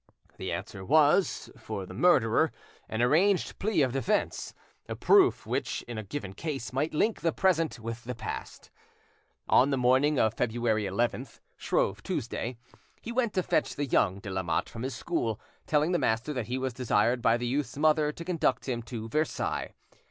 The 0.37 0.51
answer 0.51 0.83
was, 0.83 1.51
for 1.59 1.85
the 1.85 1.93
murderer, 1.93 2.51
an 2.89 3.03
arranged 3.03 3.59
plea 3.59 3.83
of 3.83 3.91
defence, 3.91 4.55
a 4.89 4.95
proof 4.95 5.45
which, 5.45 5.83
in 5.83 5.99
a 5.99 6.03
given 6.03 6.33
case, 6.33 6.73
might 6.73 6.91
link 6.95 7.21
the 7.21 7.31
present 7.31 7.77
with 7.79 8.05
the 8.05 8.15
past. 8.15 8.71
On 9.47 9.69
the 9.69 9.77
morning 9.77 10.17
of 10.19 10.33
February 10.33 10.85
11th, 10.85 11.39
Shrove 11.55 12.01
Tuesday, 12.01 12.57
he 12.99 13.11
went 13.11 13.33
to 13.33 13.43
fetch 13.43 13.75
the 13.75 13.85
young 13.85 14.17
de 14.17 14.31
Lamotte 14.31 14.69
from 14.69 14.81
his 14.81 14.95
school, 14.95 15.39
telling 15.67 15.91
the 15.91 15.99
master 15.99 16.33
that 16.33 16.47
he 16.47 16.57
was 16.57 16.73
desired 16.73 17.21
by 17.21 17.37
the 17.37 17.45
youth's 17.45 17.77
mother 17.77 18.11
to 18.11 18.25
conduct 18.25 18.67
him 18.67 18.81
to 18.81 19.07
Versailles. 19.07 19.75